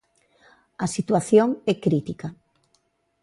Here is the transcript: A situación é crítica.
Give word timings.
A 0.85 0.87
situación 0.95 1.47
é 1.71 1.73
crítica. 1.85 2.27